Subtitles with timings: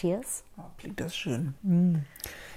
[0.00, 0.44] Cheers.
[0.58, 1.54] Oh, klingt das schön.
[1.62, 2.04] Hm.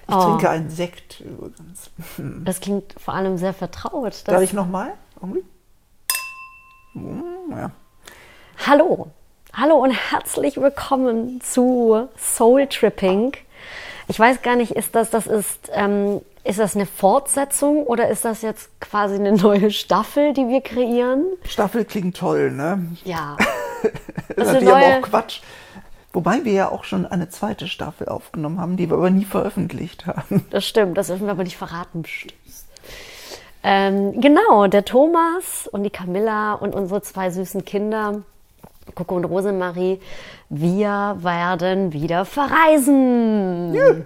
[0.10, 0.24] Ich Oh.
[0.24, 1.90] trinke einen Sekt übrigens.
[2.18, 2.44] Hm.
[2.44, 4.28] Das klingt vor allem sehr vertraut.
[4.28, 4.92] Darf ich nochmal?
[5.22, 5.42] Hm,
[7.50, 7.72] Ja.
[8.68, 9.08] Hallo.
[9.54, 13.32] Hallo und herzlich willkommen zu Soul Tripping.
[14.10, 18.26] Ich weiß gar nicht, ist das, das ist, ähm, ist das eine Fortsetzung oder ist
[18.26, 21.24] das jetzt quasi eine neue Staffel, die wir kreieren?
[21.46, 22.86] Staffel klingt toll, ne?
[23.06, 23.38] Ja.
[24.36, 25.40] Das ist natürlich aber auch Quatsch.
[26.20, 30.06] Wobei wir ja auch schon eine zweite Staffel aufgenommen haben, die wir aber nie veröffentlicht
[30.06, 30.46] haben.
[30.50, 32.04] Das stimmt, das dürfen wir aber nicht verraten.
[33.64, 38.24] Ähm, genau, der Thomas und die Camilla und unsere zwei süßen Kinder,
[38.96, 40.02] Coco und Rosemarie,
[40.50, 44.04] wir werden wieder verreisen.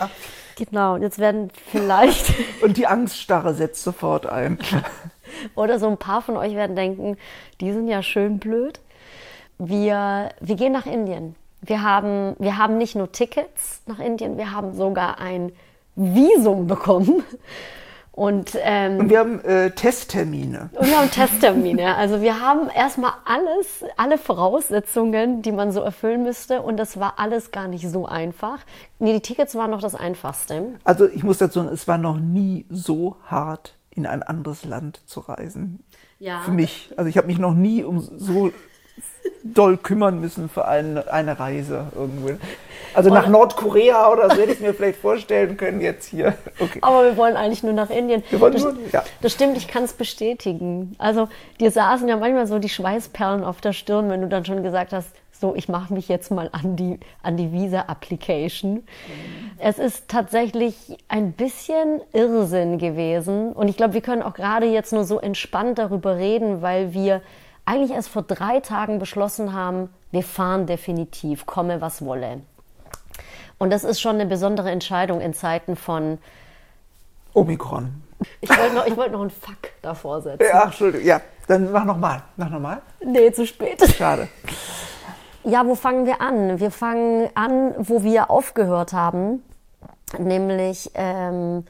[0.00, 0.08] Ah,
[0.56, 4.58] Genau, und jetzt werden vielleicht Und die Angststarre setzt sofort ein.
[5.54, 7.16] oder so ein paar von euch werden denken,
[7.60, 8.80] die sind ja schön blöd.
[9.58, 11.34] Wir, wir gehen nach Indien.
[11.60, 15.52] Wir haben, wir haben nicht nur Tickets nach Indien, wir haben sogar ein
[15.96, 17.24] Visum bekommen.
[18.12, 20.70] Und, ähm, Und wir haben äh, Testtermine.
[20.72, 21.94] Und wir haben Testtermine.
[21.94, 26.62] Also wir haben erstmal alles, alle Voraussetzungen, die man so erfüllen müsste.
[26.62, 28.58] Und das war alles gar nicht so einfach.
[28.98, 30.74] Nee, die Tickets waren noch das Einfachste.
[30.82, 35.00] Also ich muss dazu sagen, es war noch nie so hart, in ein anderes Land
[35.06, 35.84] zu reisen.
[36.18, 36.40] Ja.
[36.40, 36.92] Für mich.
[36.96, 38.50] Also ich habe mich noch nie um so
[39.44, 42.30] doll kümmern müssen für eine, eine Reise irgendwo.
[42.94, 46.34] Also nach Nordkorea oder so hätte ich mir vielleicht vorstellen können jetzt hier.
[46.58, 46.78] Okay.
[46.82, 48.22] Aber wir wollen eigentlich nur nach Indien.
[48.30, 49.04] Wir wollen das, nur- ja.
[49.20, 50.94] das stimmt, ich kann es bestätigen.
[50.98, 51.28] Also
[51.60, 54.92] dir saßen ja manchmal so die Schweißperlen auf der Stirn, wenn du dann schon gesagt
[54.92, 55.10] hast,
[55.40, 58.82] so, ich mache mich jetzt mal an die, an die Visa-Application.
[59.58, 60.74] Es ist tatsächlich
[61.06, 63.52] ein bisschen Irrsinn gewesen.
[63.52, 67.20] Und ich glaube, wir können auch gerade jetzt nur so entspannt darüber reden, weil wir
[67.68, 72.40] eigentlich erst vor drei Tagen beschlossen haben, wir fahren definitiv, komme was wolle.
[73.58, 76.18] Und das ist schon eine besondere Entscheidung in Zeiten von
[77.34, 78.02] Omikron.
[78.40, 80.46] ich wollte noch, ich wollte noch einen Fuck davor setzen.
[80.50, 81.06] Ja, Entschuldigung.
[81.06, 82.22] Ja, dann mach nochmal.
[82.36, 82.80] Mach nochmal.
[83.04, 83.82] Nee, zu spät.
[83.96, 84.28] Schade.
[85.44, 86.60] Ja, wo fangen wir an?
[86.60, 89.42] Wir fangen an, wo wir aufgehört haben,
[90.18, 91.64] nämlich ähm,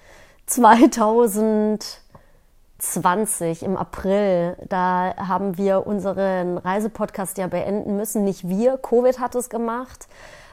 [2.79, 4.57] 2020 im April.
[4.69, 8.25] Da haben wir unseren Reisepodcast ja beenden müssen.
[8.25, 10.07] Nicht wir, Covid hat es gemacht,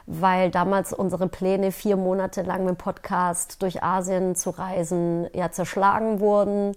[0.07, 5.51] weil damals unsere Pläne, vier Monate lang mit dem Podcast durch Asien zu reisen, ja
[5.51, 6.75] zerschlagen wurden.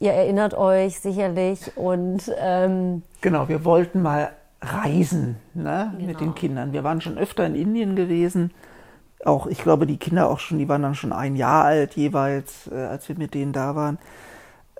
[0.00, 4.30] Ihr erinnert euch sicherlich und ähm, Genau, wir wollten mal
[4.62, 6.18] reisen ne, mit Genau.
[6.18, 6.72] den Kindern.
[6.72, 8.52] Wir waren schon öfter in Indien gewesen.
[9.24, 12.70] Auch, ich glaube, die Kinder auch schon, die waren dann schon ein Jahr alt jeweils,
[12.72, 13.98] äh, als wir mit denen da waren.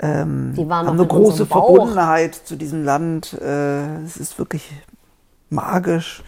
[0.01, 1.47] Ähm, Die waren haben eine in große.
[1.47, 3.33] Verbundenheit zu diesem Land.
[3.35, 4.71] Äh, es ist wirklich
[5.51, 6.23] magisch.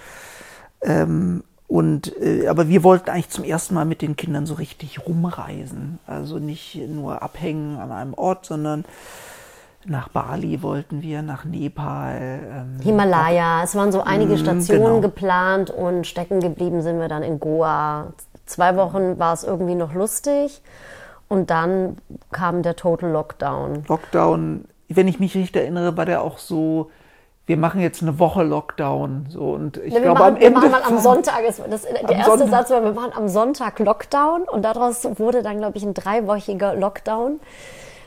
[0.82, 5.06] Ähm, und äh, aber wir wollten eigentlich zum ersten Mal mit den Kindern so richtig
[5.06, 6.00] rumreisen.
[6.06, 8.84] Also nicht nur abhängen an einem Ort, sondern
[9.87, 12.41] nach Bali wollten wir, nach Nepal.
[12.52, 13.62] Ähm, Himalaya.
[13.62, 15.00] Es waren so einige Mm, Stationen genau.
[15.00, 18.12] geplant und stecken geblieben sind wir dann in Goa.
[18.47, 20.60] Zwei Wochen war es irgendwie noch lustig
[21.30, 21.96] und dann
[22.32, 23.84] kam der Total Lockdown.
[23.88, 26.91] Lockdown, wenn ich mich richtig erinnere, war der auch so,
[27.46, 29.26] wir machen jetzt eine Woche Lockdown.
[29.30, 30.60] So, und ich wir, glaube, machen, am wir Ende.
[30.60, 32.48] machen mal am Sonntag, es- das, der erste Sonntag.
[32.50, 36.74] Satz war, wir machen am Sonntag Lockdown und daraus wurde dann, glaube ich, ein dreiwöchiger
[36.74, 37.40] Lockdown.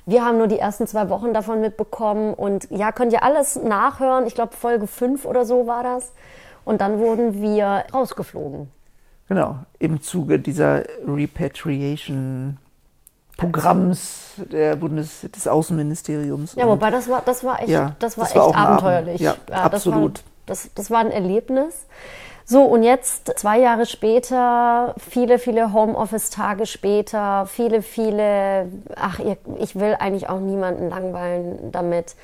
[0.05, 4.27] Wir haben nur die ersten zwei Wochen davon mitbekommen und ja, könnt ihr alles nachhören.
[4.27, 6.11] Ich glaube, Folge 5 oder so war das.
[6.65, 8.69] Und dann wurden wir rausgeflogen.
[9.29, 12.57] Genau, im Zuge dieser Repatriation
[13.43, 14.19] Programms
[14.51, 16.55] der Bundes, des Außenministeriums.
[16.55, 18.57] Ja, wobei das war, das war echt, Ja, das war das echt Abend.
[18.57, 19.21] abenteuerlich.
[19.21, 20.21] Ja, absolut.
[20.45, 21.85] Das war, das, das war ein Erlebnis.
[22.45, 28.67] So, und jetzt, zwei Jahre später, viele, viele Homeoffice-Tage später, viele, viele,
[28.97, 29.19] ach,
[29.59, 32.15] ich will eigentlich auch niemanden langweilen damit.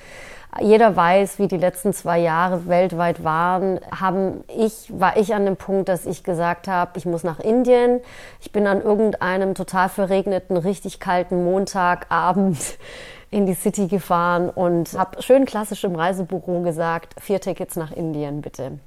[0.60, 3.80] Jeder weiß, wie die letzten zwei Jahre weltweit waren.
[3.92, 8.02] Haben ich, war ich an dem Punkt, dass ich gesagt habe, ich muss nach Indien.
[8.42, 12.58] Ich bin an irgendeinem total verregneten, richtig kalten Montagabend
[13.32, 18.42] in die City gefahren und habe schön klassisch im Reisebüro gesagt, vier Tickets nach Indien
[18.42, 18.80] bitte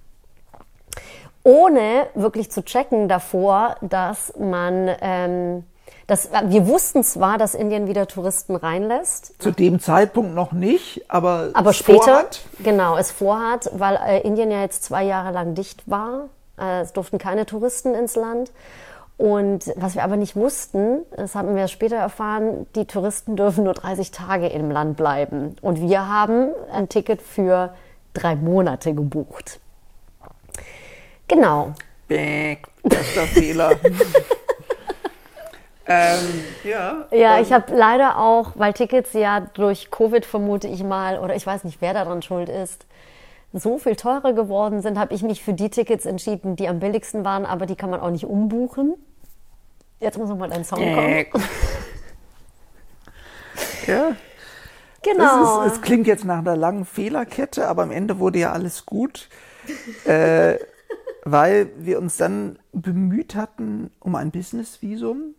[1.44, 5.64] ohne wirklich zu checken davor, dass man, ähm,
[6.06, 11.50] dass, wir wussten zwar, dass Indien wieder Touristen reinlässt, Zu dem Zeitpunkt noch nicht, aber,
[11.55, 12.40] aber es später, vorhat.
[12.62, 16.29] genau, es vorhat, weil äh, Indien ja jetzt zwei Jahre lang dicht war.
[16.58, 18.52] Äh, es durften keine Touristen ins Land.
[19.17, 23.75] Und was wir aber nicht wussten, das haben wir später erfahren, die Touristen dürfen nur
[23.75, 25.55] 30 Tage im Land bleiben.
[25.62, 27.73] Und wir haben ein Ticket für
[28.14, 29.61] drei Monate gebucht.
[31.28, 31.73] Genau.
[32.08, 33.73] Bäh, erster Fehler.
[35.92, 37.06] ähm, ja.
[37.10, 41.34] Ja, ähm, ich habe leider auch, weil Tickets ja durch Covid vermute ich mal, oder
[41.34, 42.86] ich weiß nicht, wer daran schuld ist,
[43.52, 47.24] so viel teurer geworden sind, habe ich mich für die Tickets entschieden, die am billigsten
[47.24, 48.94] waren, aber die kann man auch nicht umbuchen.
[50.00, 51.26] Jetzt muss noch mal dein Song kommen.
[53.86, 54.16] ja.
[55.02, 55.62] Genau.
[55.62, 58.86] Es, ist, es klingt jetzt nach einer langen Fehlerkette, aber am Ende wurde ja alles
[58.86, 59.28] gut,
[60.04, 60.56] äh,
[61.24, 65.34] weil wir uns dann bemüht hatten um ein Business-Visum.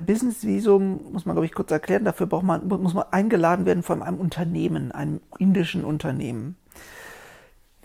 [0.00, 2.04] Business-Visum muss man, glaube ich, kurz erklären.
[2.04, 6.56] Dafür braucht man, muss man eingeladen werden von einem Unternehmen, einem indischen Unternehmen.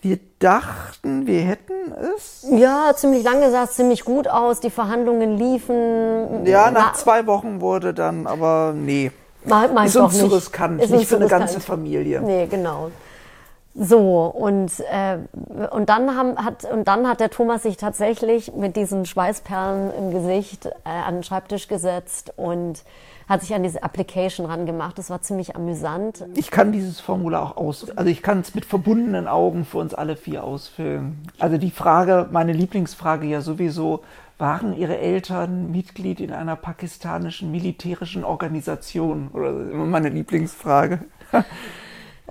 [0.00, 2.44] Wir dachten, wir hätten es.
[2.50, 4.58] Ja, ziemlich lange sah es ziemlich gut aus.
[4.58, 6.44] Die Verhandlungen liefen.
[6.44, 9.12] Ja, nach Na, zwei Wochen wurde dann, aber nee.
[9.44, 12.20] Mag, mag ist uns zu riskant, ist nicht für eine ganze Familie.
[12.20, 12.90] Nee, genau.
[13.74, 15.18] So, und, äh,
[15.70, 20.10] und, dann haben, hat, und dann hat der Thomas sich tatsächlich mit diesen Schweißperlen im
[20.10, 22.84] Gesicht äh, an den Schreibtisch gesetzt und
[23.28, 24.98] hat sich an diese Application rangemacht.
[24.98, 26.26] Das war ziemlich amüsant.
[26.34, 29.94] Ich kann dieses Formular auch aus, also ich kann es mit verbundenen Augen für uns
[29.94, 31.22] alle vier ausfüllen.
[31.38, 34.02] Also die Frage, meine Lieblingsfrage ja sowieso,
[34.36, 39.30] waren Ihre Eltern Mitglied in einer pakistanischen militärischen Organisation?
[39.32, 40.98] Oder immer meine Lieblingsfrage.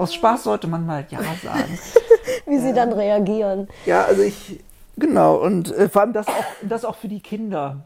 [0.01, 1.77] Aus Spaß sollte man mal Ja sagen.
[2.47, 3.67] Wie sie äh, dann reagieren.
[3.85, 4.59] Ja, also ich,
[4.97, 7.81] genau, und äh, vor allem das auch, das auch für die Kinder.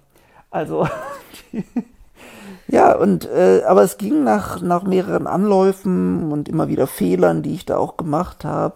[0.50, 0.88] Also,
[2.70, 7.54] ja, und, äh, aber es ging nach, nach mehreren Anläufen und immer wieder Fehlern, die
[7.54, 8.76] ich da auch gemacht habe,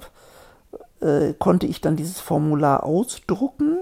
[1.00, 3.78] äh, konnte ich dann dieses Formular ausdrucken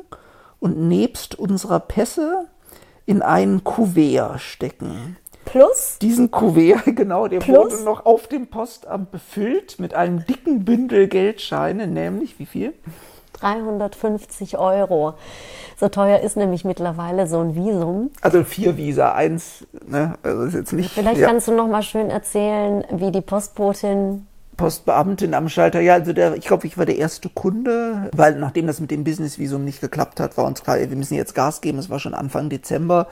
[0.59, 2.45] und nebst unserer Pässe
[3.07, 5.18] in einen Kuvert stecken.
[5.47, 5.97] Plus?
[6.01, 11.88] Diesen Kuvert, genau, der wurde noch auf dem Postamt befüllt mit einem dicken Bündel Geldscheine,
[11.88, 12.73] nämlich wie viel?
[13.33, 15.13] 350 Euro.
[15.79, 18.09] So teuer ist nämlich mittlerweile so ein Visum.
[18.21, 20.15] Also vier Visa, eins, ne?
[20.23, 20.91] Also ist jetzt nicht.
[20.91, 21.27] Vielleicht ja.
[21.27, 24.25] kannst du noch mal schön erzählen, wie die Postbotin
[24.57, 25.79] Postbeamtin am Schalter.
[25.79, 29.03] Ja, also der, ich glaube, ich war der erste Kunde, weil nachdem das mit dem
[29.03, 31.77] Business-Visum nicht geklappt hat, war uns klar, wir müssen jetzt Gas geben.
[31.77, 33.07] Es war schon Anfang Dezember.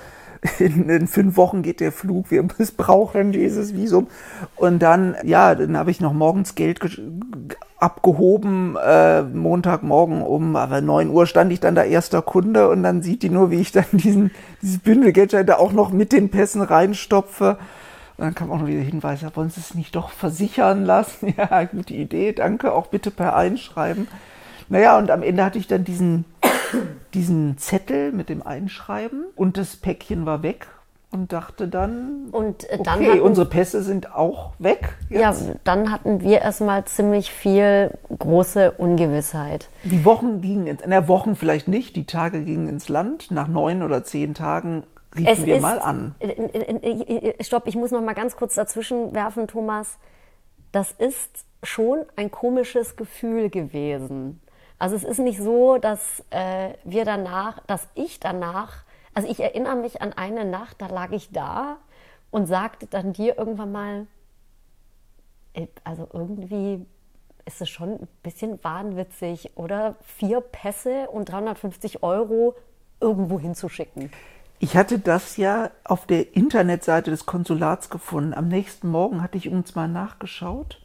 [0.59, 2.43] In, in, fünf Wochen geht der Flug, wir
[2.77, 4.07] brauchen dieses Visum.
[4.55, 6.79] Und dann, ja, dann habe ich noch morgens Geld
[7.77, 13.01] abgehoben, äh, Montagmorgen um aber 9 Uhr stand ich dann da erster Kunde und dann
[13.01, 16.29] sieht die nur, wie ich dann diesen, dieses Bündel Geld da auch noch mit den
[16.29, 17.57] Pässen reinstopfe.
[18.17, 21.33] Und dann kam auch noch wieder Hinweis, wollen Sie es nicht doch versichern lassen?
[21.37, 24.07] Ja, gute Idee, danke, auch bitte per Einschreiben.
[24.69, 26.25] Naja, und am Ende hatte ich dann diesen,
[27.13, 30.67] diesen Zettel mit dem Einschreiben und das Päckchen war weg
[31.15, 34.97] und dachte dann, und äh, dann okay, hatten, unsere Pässe sind auch weg.
[35.09, 35.21] Jetzt.
[35.21, 39.69] Ja, dann hatten wir erstmal ziemlich viel große Ungewissheit.
[39.83, 43.31] Die Wochen gingen ins, in der Wochen vielleicht nicht, die Tage gingen ins Land.
[43.31, 44.83] Nach neun oder zehn Tagen
[45.15, 46.15] riefen es wir ist, mal an.
[47.39, 49.97] Stopp, ich muss noch mal ganz kurz dazwischen werfen, Thomas.
[50.73, 54.41] Das ist schon ein komisches Gefühl gewesen.
[54.77, 59.75] Also es ist nicht so, dass äh, wir danach, dass ich danach, also ich erinnere
[59.75, 61.77] mich an eine Nacht, da lag ich da
[62.31, 64.07] und sagte dann dir irgendwann mal,
[65.53, 66.85] äh, also irgendwie
[67.45, 72.55] ist es schon ein bisschen wahnwitzig, oder vier Pässe und 350 Euro
[72.99, 74.11] irgendwo hinzuschicken.
[74.59, 78.33] Ich hatte das ja auf der Internetseite des Konsulats gefunden.
[78.33, 80.84] Am nächsten Morgen hatte ich uns mal nachgeschaut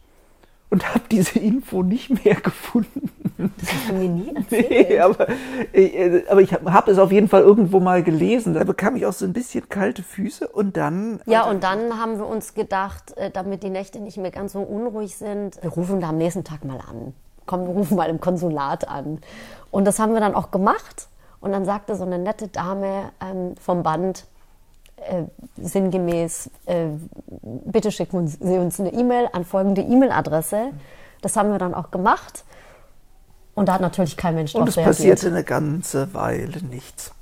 [0.71, 3.11] und habe diese Info nicht mehr gefunden.
[3.59, 4.71] Das hast du mir nie erzählt.
[4.71, 5.27] Nee, aber,
[5.73, 8.55] äh, aber ich habe es auf jeden Fall irgendwo mal gelesen.
[8.55, 11.21] Da bekam ich auch so ein bisschen kalte Füße und dann.
[11.27, 14.61] Ja, und dann haben wir uns gedacht, äh, damit die Nächte nicht mehr ganz so
[14.61, 17.15] unruhig sind, wir rufen da am nächsten Tag mal an.
[17.47, 19.19] Komm, wir rufen mal im Konsulat an.
[19.71, 21.09] Und das haben wir dann auch gemacht.
[21.41, 24.27] Und dann sagte so eine nette Dame ähm, vom Band,
[25.01, 25.25] äh,
[25.57, 26.87] sinngemäß, äh,
[27.43, 30.71] bitte schicken Sie uns eine E-Mail an folgende E-Mail-Adresse.
[31.23, 32.45] Das haben wir dann auch gemacht.
[33.55, 34.97] Und da hat natürlich kein Mensch Und es reagiert.
[34.97, 37.13] passierte eine ganze Weile nichts.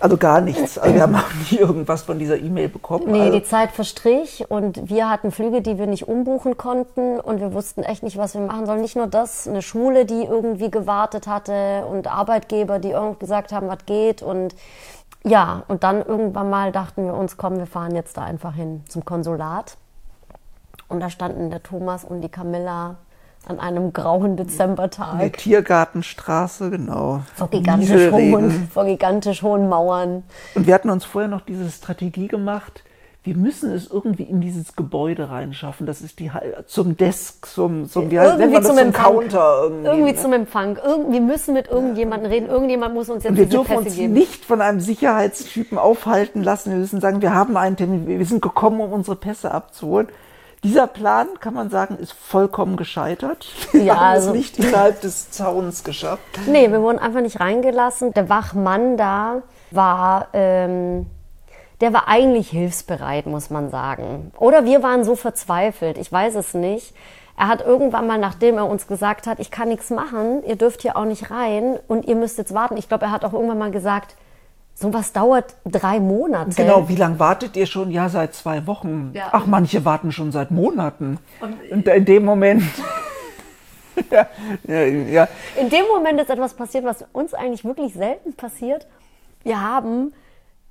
[0.00, 0.78] Also gar nichts.
[0.78, 3.12] Also wir haben auch nie irgendwas von dieser E-Mail bekommen.
[3.12, 7.40] Nee, also die Zeit verstrich und wir hatten Flüge, die wir nicht umbuchen konnten und
[7.40, 8.80] wir wussten echt nicht, was wir machen sollen.
[8.80, 13.68] Nicht nur das, eine Schule, die irgendwie gewartet hatte und Arbeitgeber, die irgendwie gesagt haben,
[13.68, 14.56] was geht und
[15.24, 18.82] ja, und dann irgendwann mal dachten wir uns, komm, wir fahren jetzt da einfach hin
[18.88, 19.76] zum Konsulat.
[20.88, 22.96] Und da standen der Thomas und die Camilla
[23.46, 25.14] an einem grauen Dezembertag.
[25.14, 27.22] In der Tiergartenstraße, genau.
[27.34, 30.22] Vor gigantisch, hohen, vor gigantisch hohen Mauern.
[30.54, 32.84] Und wir hatten uns vorher noch diese Strategie gemacht,
[33.24, 35.86] wir müssen es irgendwie in dieses Gebäude reinschaffen.
[35.86, 36.30] Das ist die
[36.66, 38.92] zum Desk, zum, zum wie heißt, irgendwie zum, zum.
[38.92, 39.86] Counter irgendwie.
[39.86, 40.18] Irgendwie ne?
[40.18, 40.76] zum Empfang.
[40.84, 42.48] Irgend, wir müssen mit irgendjemandem reden.
[42.48, 44.12] Irgendjemand muss uns jetzt Und wir dürfen Pässe uns geben.
[44.14, 46.70] nicht von einem Sicherheitstypen aufhalten lassen.
[46.72, 50.08] Wir müssen sagen, wir haben einen Termin, wir sind gekommen, um unsere Pässe abzuholen.
[50.64, 53.46] Dieser Plan, kann man sagen, ist vollkommen gescheitert.
[53.72, 56.22] Wir Ja, haben also- es nicht innerhalb des Zauns geschafft.
[56.46, 58.12] Nee, wir wurden einfach nicht reingelassen.
[58.14, 61.06] Der Wachmann da war, ähm,
[61.82, 64.30] der war eigentlich hilfsbereit, muss man sagen.
[64.38, 66.94] Oder wir waren so verzweifelt, ich weiß es nicht.
[67.36, 70.82] Er hat irgendwann mal, nachdem er uns gesagt hat, ich kann nichts machen, ihr dürft
[70.82, 72.76] hier auch nicht rein und ihr müsst jetzt warten.
[72.76, 74.14] Ich glaube, er hat auch irgendwann mal gesagt,
[74.74, 76.54] sowas dauert drei Monate.
[76.54, 77.90] Genau, wie lange wartet ihr schon?
[77.90, 79.10] Ja, seit zwei Wochen.
[79.12, 79.30] Ja.
[79.32, 81.18] Ach, manche warten schon seit Monaten.
[81.70, 82.62] Und in dem Moment.
[84.12, 84.28] ja,
[84.68, 85.28] ja, ja.
[85.60, 88.86] In dem Moment ist etwas passiert, was uns eigentlich wirklich selten passiert.
[89.42, 90.12] Wir haben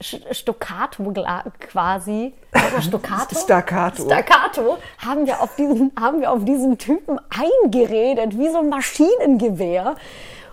[0.02, 1.14] Stoccato
[1.60, 3.36] quasi, mal Stoccato?
[3.36, 4.04] Staccato.
[4.04, 9.96] Staccato haben wir auf diesen, haben wir auf diesen Typen eingeredet, wie so ein Maschinengewehr.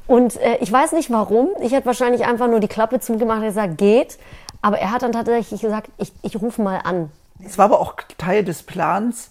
[0.07, 1.51] Und äh, ich weiß nicht warum.
[1.61, 4.19] Ich hätte wahrscheinlich einfach nur die Klappe zugemacht und gesagt, geht.
[4.63, 7.11] Aber er hat dann tatsächlich gesagt, ich, ich rufe mal an.
[7.45, 9.31] Es war aber auch Teil des Plans,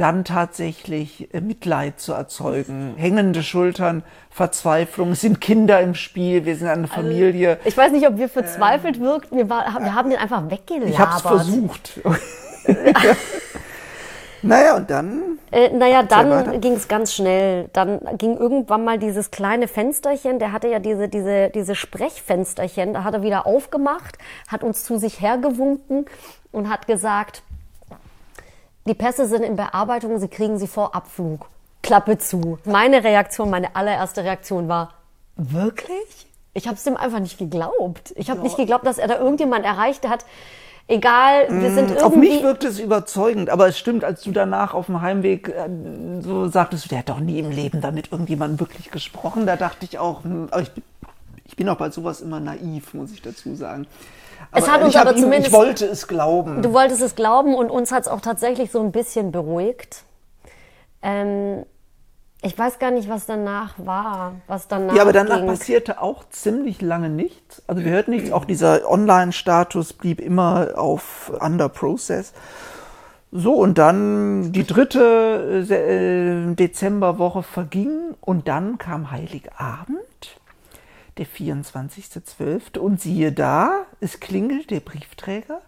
[0.00, 2.94] dann tatsächlich äh, Mitleid zu erzeugen.
[2.96, 5.12] Hängende Schultern, Verzweiflung.
[5.12, 7.58] Es sind Kinder im Spiel, wir sind eine Familie.
[7.66, 9.30] Ich weiß nicht, ob wir verzweifelt wirkt.
[9.30, 10.90] Wir, war, wir haben den einfach weggelabert.
[10.90, 12.00] ich habe es versucht.
[14.42, 17.68] naja, und dann Äh, naja, dann ging es ganz schnell.
[17.74, 23.04] Dann ging irgendwann mal dieses kleine Fensterchen, der hatte ja diese, diese, diese Sprechfensterchen, da
[23.04, 24.16] hat er wieder aufgemacht,
[24.48, 26.06] hat uns zu sich hergewunken
[26.52, 27.42] und hat gesagt,
[28.90, 31.46] die Pässe sind in Bearbeitung, Sie kriegen sie vor Abflug.
[31.80, 32.58] Klappe zu.
[32.64, 34.94] Meine Reaktion, meine allererste Reaktion war,
[35.36, 36.26] wirklich?
[36.54, 38.12] Ich habe es dem einfach nicht geglaubt.
[38.16, 40.24] Ich habe nicht geglaubt, dass er da irgendjemand erreicht hat.
[40.88, 42.02] Egal, wir sind irgendwie...
[42.02, 45.68] Auf mich wirkt es überzeugend, aber es stimmt, als du danach auf dem Heimweg äh,
[46.20, 49.54] so sagtest, du, der hat doch nie im Leben da mit irgendjemandem wirklich gesprochen, da
[49.54, 50.82] dachte ich auch, hm, aber ich, bin-
[51.44, 53.86] ich bin auch bei sowas immer naiv, muss ich dazu sagen.
[54.52, 56.62] Es hat uns aber ihm, zumindest- Ich wollte es glauben.
[56.62, 60.02] Du wolltest es glauben und uns hat es auch tatsächlich so ein bisschen beruhigt.
[61.02, 61.64] Ähm,
[62.42, 65.46] ich weiß gar nicht, was danach war, was danach Ja, aber danach ging.
[65.46, 67.62] passierte auch ziemlich lange nichts.
[67.66, 68.32] Also wir hörten nichts.
[68.32, 72.32] Auch dieser Online-Status blieb immer auf Under Process.
[73.32, 80.00] So, und dann die dritte äh, äh, Dezemberwoche verging und dann kam Heiligabend,
[81.18, 82.78] der 24.12.
[82.78, 85.60] Und siehe da, es klingelt der Briefträger.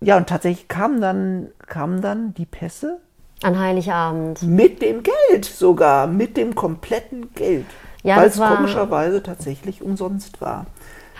[0.00, 3.00] Ja, und tatsächlich kamen dann, kamen dann die Pässe
[3.42, 4.42] An Heiligabend.
[4.42, 7.66] mit dem Geld sogar, mit dem kompletten Geld.
[8.02, 10.66] Ja, weil das es war- komischerweise tatsächlich umsonst war.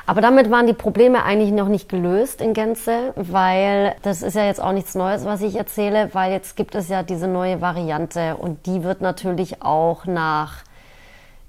[0.06, 4.44] Aber damit waren die Probleme eigentlich noch nicht gelöst in Gänze, weil das ist ja
[4.44, 8.37] jetzt auch nichts Neues, was ich erzähle, weil jetzt gibt es ja diese neue Variante
[8.37, 10.59] und die wird natürlich auch nach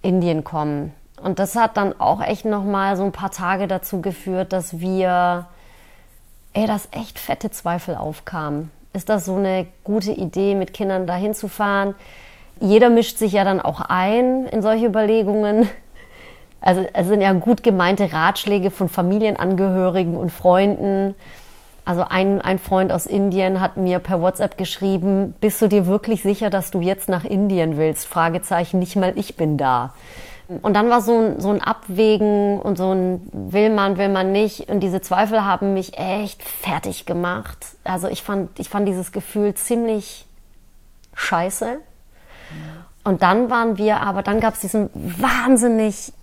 [0.01, 0.93] Indien kommen.
[1.21, 4.79] Und das hat dann auch echt noch mal so ein paar Tage dazu geführt, dass
[4.79, 5.47] wir,
[6.53, 8.71] ey, dass echt fette Zweifel aufkamen.
[8.93, 11.95] Ist das so eine gute Idee, mit Kindern dahin zu fahren?
[12.59, 15.69] Jeder mischt sich ja dann auch ein in solche Überlegungen.
[16.61, 21.13] Also es sind ja gut gemeinte Ratschläge von Familienangehörigen und Freunden.
[21.83, 26.23] Also ein, ein Freund aus Indien hat mir per WhatsApp geschrieben, bist du dir wirklich
[26.23, 28.07] sicher, dass du jetzt nach Indien willst?
[28.07, 29.93] Fragezeichen, nicht mal ich bin da.
[30.61, 34.31] Und dann war so ein, so ein Abwägen und so ein will man, will man
[34.31, 34.69] nicht.
[34.69, 37.57] Und diese Zweifel haben mich echt fertig gemacht.
[37.83, 40.25] Also ich fand, ich fand dieses Gefühl ziemlich
[41.15, 41.79] scheiße.
[43.03, 46.13] Und dann waren wir, aber dann gab es diesen wahnsinnig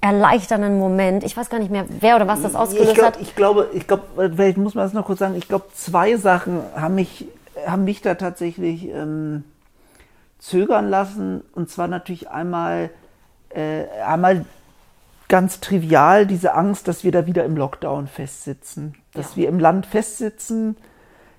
[0.00, 1.24] erleichternden Moment.
[1.24, 3.20] Ich weiß gar nicht mehr, wer oder was das ausgelöst ich, glaub, hat.
[3.20, 5.34] ich glaube, ich glaube, vielleicht muss man das noch kurz sagen.
[5.34, 7.26] Ich glaube, zwei Sachen haben mich,
[7.66, 9.42] haben mich da tatsächlich ähm,
[10.38, 11.42] zögern lassen.
[11.52, 12.90] Und zwar natürlich einmal,
[13.50, 14.44] äh, einmal
[15.28, 19.86] ganz trivial diese Angst, dass wir da wieder im Lockdown festsitzen, dass wir im Land
[19.86, 20.76] festsitzen,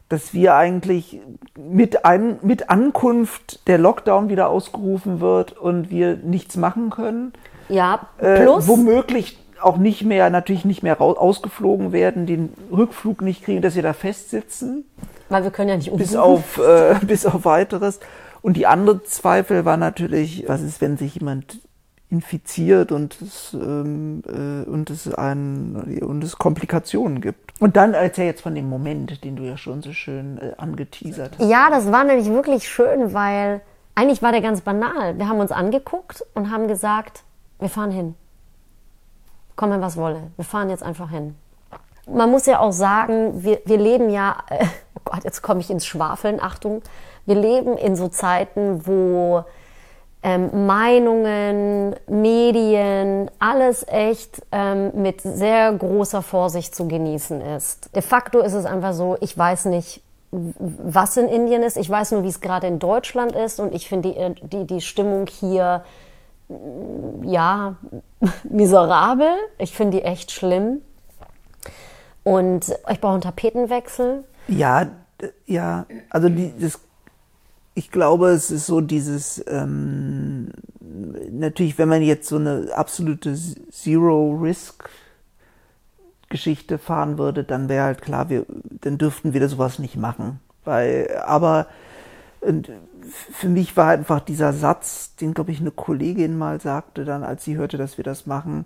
[0.09, 1.19] dass wir eigentlich
[1.57, 7.33] mit, ein, mit Ankunft der Lockdown wieder ausgerufen wird und wir nichts machen können.
[7.67, 13.21] Ja, Äh, plus, womöglich auch nicht mehr, natürlich nicht mehr raus, ausgeflogen werden, den Rückflug
[13.21, 14.85] nicht kriegen, dass wir da festsitzen,
[15.29, 16.33] weil wir können ja nicht bis umbuchen.
[16.33, 17.99] auf, äh, bis auf weiteres.
[18.41, 21.59] Und die andere Zweifel war natürlich, was ist, wenn sich jemand
[22.11, 27.53] infiziert und es, ähm, äh, und es ein, und es Komplikationen gibt.
[27.61, 31.37] Und dann erzähl jetzt von dem Moment, den du ja schon so schön äh, angeteasert
[31.37, 31.47] hast.
[31.49, 33.61] Ja, das war nämlich wirklich schön, weil
[33.93, 35.17] eigentlich war der ganz banal.
[35.17, 37.23] Wir haben uns angeguckt und haben gesagt,
[37.59, 38.15] wir fahren hin.
[39.55, 40.31] Komme, was wolle.
[40.35, 41.35] Wir fahren jetzt einfach hin.
[42.07, 44.37] man muss ja auch sagen, wir, wir leben ja,
[44.95, 46.81] oh Gott, jetzt komme ich ins Schwafeln, Achtung,
[47.25, 49.43] wir leben in so Zeiten, wo
[50.21, 57.95] ähm, Meinungen, Medien, alles echt ähm, mit sehr großer Vorsicht zu genießen ist.
[57.95, 61.77] De facto ist es einfach so, ich weiß nicht, was in Indien ist.
[61.77, 64.81] Ich weiß nur, wie es gerade in Deutschland ist und ich finde die, die, die
[64.81, 65.83] Stimmung hier
[67.23, 67.75] ja
[68.43, 69.31] miserabel.
[69.57, 70.81] Ich finde die echt schlimm.
[72.23, 74.23] Und ich brauche einen Tapetenwechsel.
[74.47, 74.87] Ja,
[75.45, 76.79] ja, also die, das,
[77.79, 80.51] ich glaube, es ist so dieses, ähm,
[81.31, 83.35] natürlich, wenn man jetzt so eine absolute
[83.71, 84.89] Zero-Risk
[86.27, 88.45] Geschichte fahren würde, dann wäre halt klar, wir,
[88.81, 90.41] dann dürften wir sowas nicht machen.
[90.65, 91.67] Weil, aber
[92.41, 92.69] und
[93.31, 97.45] für mich war einfach dieser Satz, den glaube ich eine Kollegin mal sagte, dann als
[97.45, 98.65] sie hörte, dass wir das machen,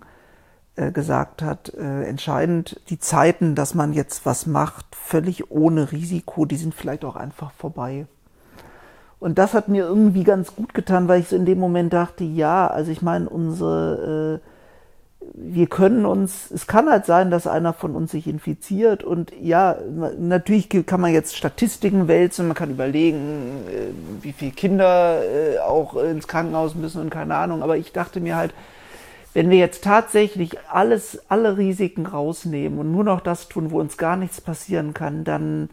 [0.74, 6.46] äh, gesagt hat, äh, entscheidend, die Zeiten, dass man jetzt was macht, völlig ohne Risiko,
[6.46, 8.06] die sind vielleicht auch einfach vorbei.
[9.20, 12.24] Und das hat mir irgendwie ganz gut getan, weil ich so in dem Moment dachte,
[12.24, 14.48] ja, also ich meine, unsere, äh,
[15.32, 19.76] wir können uns, es kann halt sein, dass einer von uns sich infiziert und ja,
[20.18, 25.96] natürlich kann man jetzt Statistiken wälzen, man kann überlegen, äh, wie viele Kinder äh, auch
[25.96, 28.52] ins Krankenhaus müssen und keine Ahnung, aber ich dachte mir halt,
[29.32, 33.96] wenn wir jetzt tatsächlich alles, alle Risiken rausnehmen und nur noch das tun, wo uns
[33.96, 35.70] gar nichts passieren kann, dann,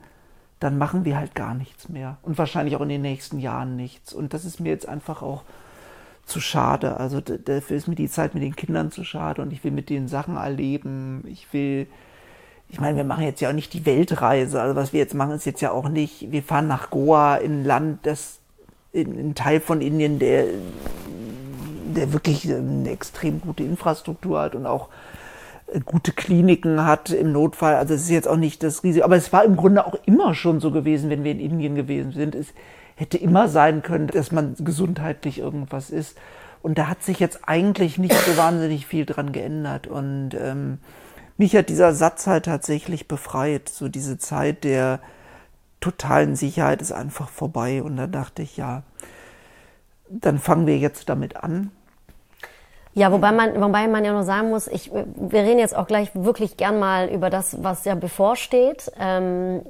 [0.61, 2.17] dann machen wir halt gar nichts mehr.
[2.21, 4.13] Und wahrscheinlich auch in den nächsten Jahren nichts.
[4.13, 5.41] Und das ist mir jetzt einfach auch
[6.25, 6.97] zu schade.
[6.97, 9.89] Also dafür ist mir die Zeit mit den Kindern zu schade und ich will mit
[9.89, 11.23] denen Sachen erleben.
[11.27, 11.87] Ich will,
[12.69, 14.61] ich meine, wir machen jetzt ja auch nicht die Weltreise.
[14.61, 17.61] Also was wir jetzt machen, ist jetzt ja auch nicht, wir fahren nach Goa in
[17.61, 18.39] ein Land, das
[18.93, 20.45] in, in Teil von Indien, der
[21.95, 24.87] der wirklich eine extrem gute Infrastruktur hat und auch
[25.79, 27.75] gute Kliniken hat im Notfall.
[27.75, 29.05] Also es ist jetzt auch nicht das Risiko.
[29.05, 32.11] Aber es war im Grunde auch immer schon so gewesen, wenn wir in Indien gewesen
[32.11, 32.35] sind.
[32.35, 32.47] Es
[32.95, 36.17] hätte immer sein können, dass man gesundheitlich irgendwas ist.
[36.61, 39.87] Und da hat sich jetzt eigentlich nicht so wahnsinnig viel dran geändert.
[39.87, 40.79] Und ähm,
[41.37, 43.69] mich hat dieser Satz halt tatsächlich befreit.
[43.69, 44.99] So diese Zeit der
[45.79, 47.81] totalen Sicherheit ist einfach vorbei.
[47.81, 48.83] Und da dachte ich, ja,
[50.09, 51.71] dann fangen wir jetzt damit an.
[52.93, 56.11] Ja, wobei man, wobei man ja nur sagen muss, ich, wir reden jetzt auch gleich
[56.13, 58.91] wirklich gern mal über das, was ja bevorsteht.
[58.99, 59.61] Ähm,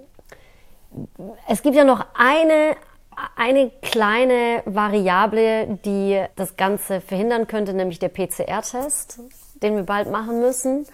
[1.48, 2.76] es gibt ja noch eine,
[3.36, 9.20] eine kleine Variable, die das Ganze verhindern könnte, nämlich der PCR-Test,
[9.62, 10.88] den wir bald machen müssen.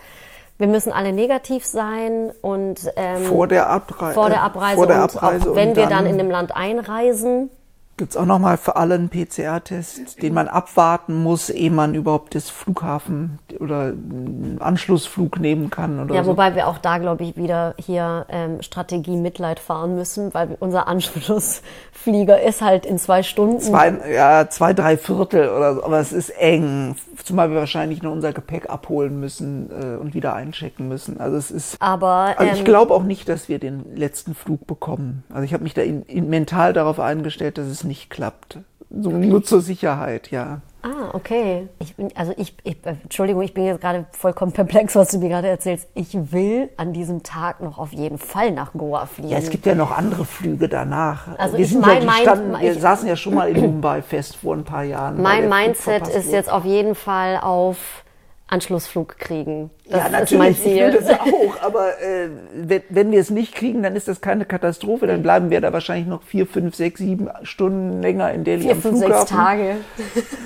[0.58, 5.04] Wir müssen alle negativ sein und ähm, vor der Abreise, vor der Abreise, vor der
[5.04, 7.52] Abreise und auch wenn wir dann in dem Land einreisen,
[7.98, 12.36] Gibt es auch nochmal für alle einen PCR-Test, den man abwarten muss, ehe man überhaupt
[12.36, 16.00] das Flughafen oder einen Anschlussflug nehmen kann?
[16.00, 16.30] Oder ja, so.
[16.30, 20.88] wobei wir auch da, glaube ich, wieder hier ähm, Strategie Mitleid fahren müssen, weil unser
[20.88, 23.62] Anschlussflieger ist halt in zwei Stunden.
[23.62, 26.96] Zwei, ja, zwei, drei Viertel oder so, aber es ist eng.
[27.24, 31.20] Zumal wir wahrscheinlich nur unser Gepäck abholen müssen äh, und wieder einchecken müssen.
[31.20, 31.78] Also es ist.
[31.80, 35.24] Aber also ich ähm, glaube auch nicht, dass wir den letzten Flug bekommen.
[35.32, 38.60] Also ich habe mich da in, in mental darauf eingestellt, dass es nicht klappt.
[38.90, 40.62] So, nur zur Sicherheit, ja.
[40.82, 41.68] Ah, okay.
[41.80, 45.28] Ich bin, also ich, ich, Entschuldigung, ich bin jetzt gerade vollkommen perplex, was du mir
[45.28, 45.90] gerade erzählst.
[45.94, 49.30] Ich will an diesem Tag noch auf jeden Fall nach Goa fliegen.
[49.30, 51.38] Ja, es gibt ja noch andere Flüge danach.
[51.38, 54.56] Also wir ich mein, ja, standen, wir saßen ja schon mal in Mumbai fest vor
[54.56, 55.22] ein paar Jahren.
[55.22, 58.06] Mein Mindset ist jetzt auf jeden Fall auf
[58.50, 59.70] Anschlussflug kriegen.
[59.90, 60.88] Das ja, natürlich, ist mein Ziel.
[60.88, 64.22] Ich will das auch, aber äh, wenn, wenn wir es nicht kriegen, dann ist das
[64.22, 65.06] keine Katastrophe.
[65.06, 68.72] Dann bleiben wir da wahrscheinlich noch vier, fünf, sechs, sieben Stunden länger in Delhi vier,
[68.72, 69.28] am fünf, Flughafen.
[69.28, 69.76] sechs Tage.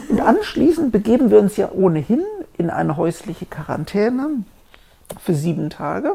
[0.10, 2.24] Und anschließend begeben wir uns ja ohnehin
[2.58, 4.30] in eine häusliche Quarantäne
[5.20, 6.14] für sieben Tage.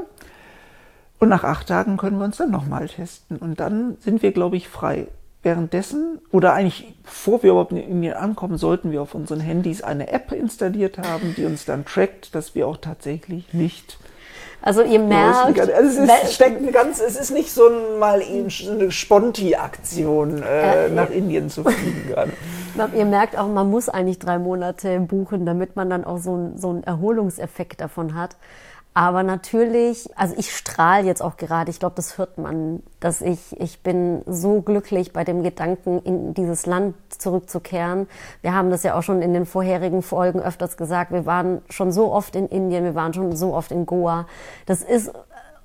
[1.18, 3.36] Und nach acht Tagen können wir uns dann nochmal testen.
[3.36, 5.06] Und dann sind wir, glaube ich, frei
[5.46, 10.08] währenddessen oder eigentlich bevor wir überhaupt in Indien ankommen, sollten wir auf unseren Handys eine
[10.08, 13.98] App installiert haben, die uns dann trackt, dass wir auch tatsächlich nicht
[14.62, 18.90] also ihr merkt, also es ist, steckt ganz, es ist nicht so ein, mal eine
[18.90, 22.32] Sponti-Aktion äh, äh, nach Indien zu fliegen.
[22.96, 26.70] ihr merkt auch, man muss eigentlich drei Monate buchen, damit man dann auch so, so
[26.70, 28.36] einen Erholungseffekt davon hat.
[28.96, 33.60] Aber natürlich, also ich strahle jetzt auch gerade, ich glaube, das hört man, dass ich,
[33.60, 38.08] ich bin so glücklich bei dem Gedanken, in dieses Land zurückzukehren.
[38.40, 41.12] Wir haben das ja auch schon in den vorherigen Folgen öfters gesagt.
[41.12, 44.26] Wir waren schon so oft in Indien, wir waren schon so oft in Goa.
[44.64, 45.12] Das ist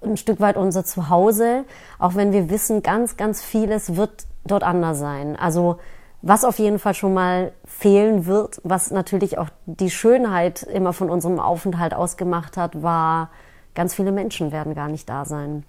[0.02, 1.64] ein Stück weit unser Zuhause,
[2.00, 5.38] auch wenn wir wissen, ganz, ganz vieles wird dort anders sein.
[5.38, 5.78] Also
[6.22, 11.10] was auf jeden Fall schon mal fehlen wird, was natürlich auch die Schönheit immer von
[11.10, 13.30] unserem Aufenthalt ausgemacht hat, war
[13.74, 15.64] ganz viele Menschen werden gar nicht da sein.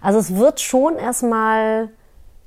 [0.00, 1.90] Also es wird schon erstmal,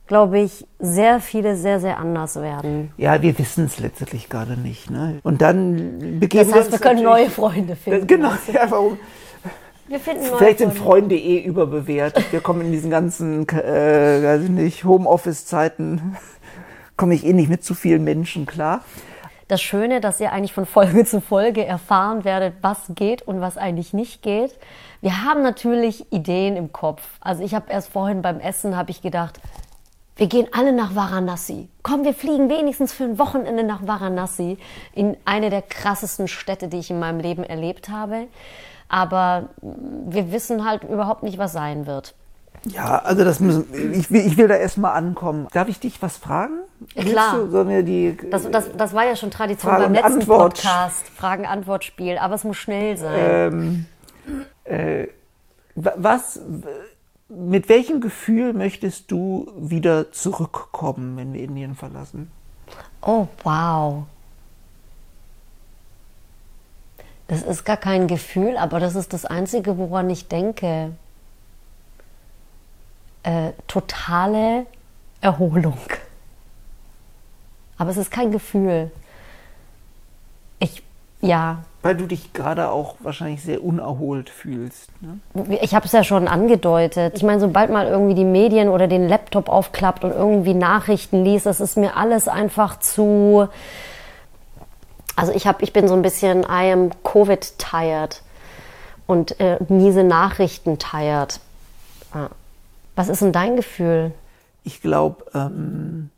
[0.08, 2.92] glaube ich, sehr viele sehr, sehr anders werden.
[2.98, 4.90] Ja, wir wissen es letztlich gerade nicht.
[4.90, 5.20] Ne?
[5.24, 8.08] Und dann begeben Das heißt, wir können neue Freunde finden.
[8.08, 8.98] Genau, ja, warum?
[9.88, 11.16] Wir finden neue Vielleicht sind Freunde.
[11.16, 12.32] Freunde eh überbewertet.
[12.32, 16.16] Wir kommen in diesen ganzen, äh, weiß ich nicht, Homeoffice-Zeiten,
[17.00, 18.82] komme ich eh nicht mit zu vielen Menschen klar.
[19.48, 23.58] Das Schöne, dass ihr eigentlich von Folge zu Folge erfahren werdet, was geht und was
[23.58, 24.52] eigentlich nicht geht.
[25.02, 27.02] Wir haben natürlich Ideen im Kopf.
[27.22, 29.40] Also ich habe erst vorhin beim Essen habe ich gedacht,
[30.18, 31.70] wir gehen alle nach Varanasi.
[31.82, 34.58] Komm, wir fliegen wenigstens für ein Wochenende nach Varanasi
[34.94, 38.28] in eine der krassesten Städte, die ich in meinem Leben erlebt habe.
[38.90, 42.14] Aber wir wissen halt überhaupt nicht, was sein wird.
[42.66, 45.48] Ja, also das müssen, ich will, ich will da erstmal ankommen.
[45.54, 46.60] Darf ich dich was fragen?
[46.96, 47.46] Klar.
[47.46, 50.56] Du, wir die, Das, das, das war ja schon Tradition Frage beim letzten Antwort.
[50.62, 51.08] Podcast.
[51.16, 52.18] Fragen-Antwort-Spiel.
[52.18, 53.16] Aber es muss schnell sein.
[53.18, 53.86] ähm,
[54.66, 55.08] äh,
[55.76, 56.42] wa- was,
[57.30, 62.30] mit welchem Gefühl möchtest du wieder zurückkommen, wenn wir Indien verlassen?
[63.02, 64.04] Oh, wow.
[67.28, 70.92] Das ist gar kein Gefühl, aber das ist das Einzige, woran ich denke.
[73.24, 74.66] Äh, totale
[75.22, 75.78] Erholung.
[77.78, 78.92] Aber es ist kein Gefühl.
[80.60, 80.84] Ich,
[81.22, 84.90] ja, Weil du dich gerade auch wahrscheinlich sehr unerholt fühlst.
[85.02, 85.20] Ne?
[85.62, 87.14] ich habe es ja schon angedeutet.
[87.16, 91.46] Ich meine, sobald mal irgendwie die Medien oder den Laptop aufklappt und irgendwie Nachrichten liest,
[91.46, 93.48] das ist mir alles einfach zu.
[95.16, 98.22] Also ich habe, ich bin so ein bisschen I am Covid tired
[99.08, 101.40] und äh, miese Nachrichten tired.
[102.14, 102.30] Ah.
[103.00, 104.12] Was ist denn dein Gefühl?
[104.66, 106.10] Ich glaube, ähm,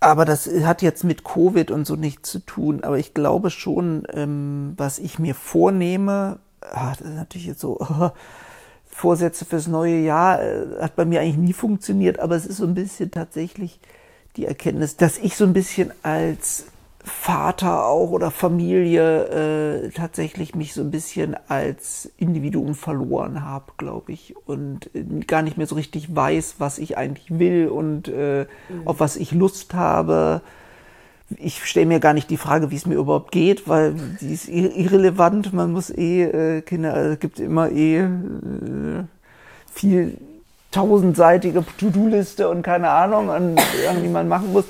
[0.00, 2.82] aber das hat jetzt mit Covid und so nichts zu tun.
[2.82, 7.78] Aber ich glaube schon, ähm, was ich mir vornehme, ah, das ist natürlich jetzt so,
[8.84, 12.18] Vorsätze fürs neue Jahr, äh, hat bei mir eigentlich nie funktioniert.
[12.18, 13.78] Aber es ist so ein bisschen tatsächlich
[14.34, 16.66] die Erkenntnis, dass ich so ein bisschen als
[17.06, 24.12] Vater auch oder Familie äh, tatsächlich mich so ein bisschen als Individuum verloren habe, glaube
[24.12, 28.46] ich, und äh, gar nicht mehr so richtig weiß, was ich eigentlich will und äh,
[28.86, 30.40] auf was ich Lust habe.
[31.36, 34.48] Ich stelle mir gar nicht die Frage, wie es mir überhaupt geht, weil die ist
[34.48, 35.52] ir- irrelevant.
[35.52, 38.08] Man muss eh äh, Kinder, es gibt immer eh äh,
[39.70, 40.16] viel
[40.70, 43.56] tausendseitige To-Do-Liste und keine Ahnung, an,
[43.88, 44.64] an die man machen muss.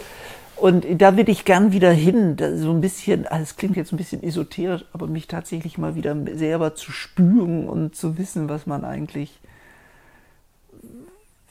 [0.64, 3.98] Und da würde ich gern wieder hin, so ein bisschen, ah, das klingt jetzt ein
[3.98, 8.83] bisschen esoterisch, aber mich tatsächlich mal wieder selber zu spüren und zu wissen, was man
[8.83, 9.38] eigentlich,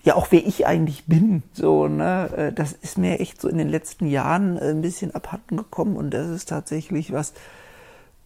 [0.02, 3.60] ja auch wer ich eigentlich bin, so, ne, Äh, das ist mir echt so in
[3.60, 7.34] den letzten Jahren äh, ein bisschen abhanden gekommen und das ist tatsächlich was,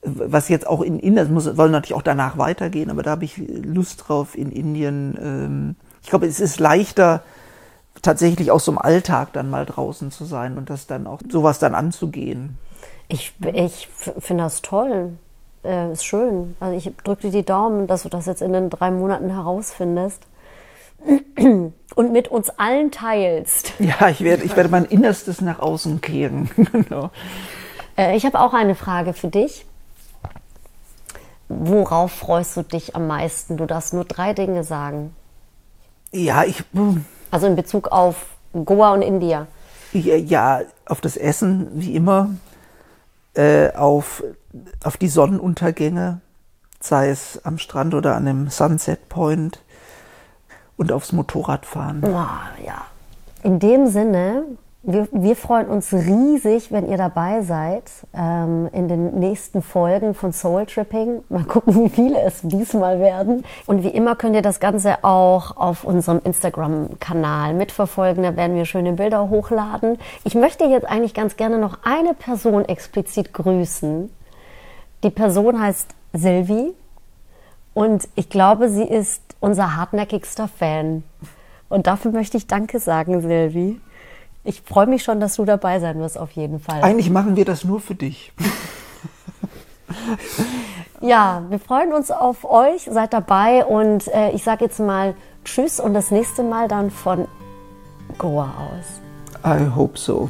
[0.03, 3.25] was jetzt auch in Indien, das muss, soll natürlich auch danach weitergehen, aber da habe
[3.25, 5.17] ich Lust drauf in Indien.
[5.21, 7.23] Ähm, ich glaube, es ist leichter,
[8.07, 11.59] tatsächlich aus so einem Alltag dann mal draußen zu sein und das dann auch sowas
[11.59, 12.57] dann anzugehen.
[13.09, 13.89] Ich, ich
[14.19, 15.17] finde das toll.
[15.65, 16.55] Äh, ist schön.
[16.61, 20.23] Also ich drücke dir die Daumen, dass du das jetzt in den drei Monaten herausfindest.
[21.37, 23.73] Und mit uns allen teilst.
[23.79, 26.49] Ja, ich werde, ich werde mein Innerstes nach außen kehren.
[26.71, 27.09] genau.
[27.97, 29.65] Äh, ich habe auch eine Frage für dich.
[31.49, 33.57] Worauf freust du dich am meisten?
[33.57, 35.13] Du darfst nur drei Dinge sagen.
[36.11, 36.63] Ja, ich,
[37.31, 38.15] Also in Bezug auf
[38.53, 39.47] Goa und India.
[39.93, 42.29] ja, ja, auf das Essen, wie immer,
[43.33, 44.23] äh, auf,
[44.83, 46.21] auf die Sonnenuntergänge,
[46.79, 49.59] sei es am Strand oder an dem Sunset Point
[50.77, 52.03] und aufs Motorradfahren.
[52.03, 52.85] Oh, ja.
[53.43, 54.43] In dem Sinne,
[54.87, 60.31] wir, wir freuen uns riesig, wenn ihr dabei seid ähm, in den nächsten Folgen von
[60.31, 61.23] Soul Tripping.
[61.27, 63.43] Mal gucken, wie viele es diesmal werden.
[63.65, 68.23] Und wie immer könnt ihr das Ganze auch auf unserem Instagram-Kanal mitverfolgen.
[68.23, 69.97] Da werden wir schöne Bilder hochladen.
[70.23, 74.09] Ich möchte jetzt eigentlich ganz gerne noch eine Person explizit grüßen.
[75.03, 76.73] Die Person heißt Silvi.
[77.73, 81.03] Und ich glaube, sie ist unser hartnäckigster Fan.
[81.67, 83.81] Und dafür möchte ich Danke sagen, Silvi.
[84.47, 86.81] Ich freue mich schon, dass du dabei sein wirst, auf jeden Fall.
[86.81, 88.31] Eigentlich machen wir das nur für dich.
[91.01, 92.87] ja, wir freuen uns auf euch.
[92.89, 97.27] Seid dabei und äh, ich sage jetzt mal Tschüss und das nächste Mal dann von
[98.17, 99.01] Goa aus.
[99.45, 100.29] I hope so.